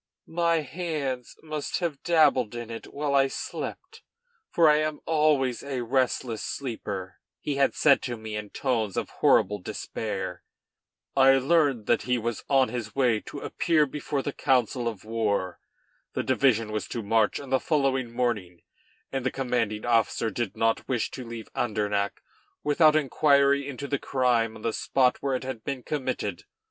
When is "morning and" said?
18.11-19.23